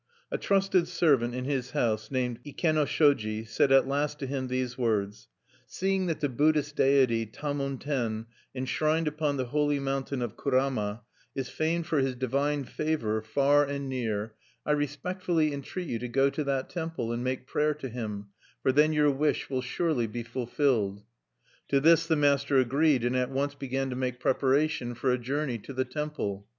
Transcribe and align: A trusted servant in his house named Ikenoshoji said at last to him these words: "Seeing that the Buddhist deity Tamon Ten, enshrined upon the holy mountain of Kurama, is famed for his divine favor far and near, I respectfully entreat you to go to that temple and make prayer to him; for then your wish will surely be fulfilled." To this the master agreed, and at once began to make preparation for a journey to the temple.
A 0.31 0.37
trusted 0.39 0.87
servant 0.87 1.35
in 1.35 1.45
his 1.45 1.73
house 1.77 2.09
named 2.09 2.39
Ikenoshoji 2.43 3.47
said 3.47 3.71
at 3.71 3.87
last 3.87 4.17
to 4.17 4.25
him 4.25 4.47
these 4.47 4.75
words: 4.75 5.27
"Seeing 5.67 6.07
that 6.07 6.21
the 6.21 6.27
Buddhist 6.27 6.75
deity 6.75 7.27
Tamon 7.27 7.77
Ten, 7.79 8.25
enshrined 8.55 9.07
upon 9.07 9.37
the 9.37 9.45
holy 9.53 9.79
mountain 9.79 10.23
of 10.23 10.35
Kurama, 10.35 11.03
is 11.35 11.49
famed 11.49 11.85
for 11.85 11.99
his 11.99 12.15
divine 12.15 12.63
favor 12.63 13.21
far 13.21 13.63
and 13.63 13.87
near, 13.87 14.33
I 14.65 14.71
respectfully 14.71 15.53
entreat 15.53 15.87
you 15.87 15.99
to 15.99 16.07
go 16.07 16.31
to 16.31 16.43
that 16.45 16.71
temple 16.71 17.11
and 17.11 17.23
make 17.23 17.45
prayer 17.45 17.75
to 17.75 17.87
him; 17.87 18.29
for 18.63 18.71
then 18.71 18.93
your 18.93 19.11
wish 19.11 19.51
will 19.51 19.61
surely 19.61 20.07
be 20.07 20.23
fulfilled." 20.23 21.03
To 21.67 21.79
this 21.79 22.07
the 22.07 22.15
master 22.15 22.57
agreed, 22.57 23.05
and 23.05 23.15
at 23.15 23.29
once 23.29 23.53
began 23.53 23.91
to 23.91 23.95
make 23.95 24.19
preparation 24.19 24.95
for 24.95 25.11
a 25.11 25.19
journey 25.19 25.59
to 25.59 25.73
the 25.73 25.85
temple. 25.85 26.47